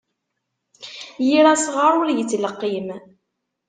Yir 1.27 1.45
asɣar 1.53 1.93
ur 2.01 2.09
yettleqqim. 2.11 2.87